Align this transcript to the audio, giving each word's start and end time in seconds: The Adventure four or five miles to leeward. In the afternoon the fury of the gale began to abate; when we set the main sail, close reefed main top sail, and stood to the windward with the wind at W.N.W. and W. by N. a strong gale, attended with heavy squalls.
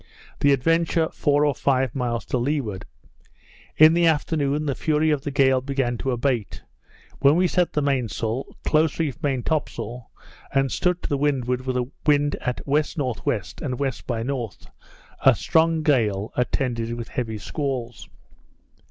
The 0.39 0.51
Adventure 0.51 1.09
four 1.09 1.45
or 1.45 1.53
five 1.53 1.93
miles 1.93 2.25
to 2.25 2.39
leeward. 2.39 2.85
In 3.77 3.93
the 3.93 4.07
afternoon 4.07 4.65
the 4.65 4.73
fury 4.73 5.11
of 5.11 5.21
the 5.21 5.29
gale 5.29 5.61
began 5.61 5.95
to 5.99 6.09
abate; 6.09 6.63
when 7.19 7.35
we 7.35 7.45
set 7.45 7.73
the 7.73 7.83
main 7.83 8.09
sail, 8.09 8.45
close 8.65 8.97
reefed 8.99 9.21
main 9.21 9.43
top 9.43 9.69
sail, 9.69 10.09
and 10.51 10.71
stood 10.71 11.03
to 11.03 11.09
the 11.09 11.19
windward 11.19 11.67
with 11.67 11.75
the 11.75 11.85
wind 12.07 12.33
at 12.37 12.65
W.N.W. 12.65 13.41
and 13.61 13.77
W. 13.77 13.91
by 14.07 14.21
N. 14.21 14.31
a 15.23 15.35
strong 15.35 15.83
gale, 15.83 16.33
attended 16.35 16.93
with 16.95 17.09
heavy 17.09 17.37
squalls. 17.37 18.09